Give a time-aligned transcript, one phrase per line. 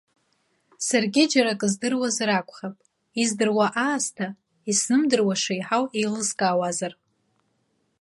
[0.87, 2.75] Саргьы џьара акы здыруазар акәхап,
[3.21, 4.27] издыруа аасҭа
[4.69, 6.93] исзымдыруа шеиҳау еилыскаауазар.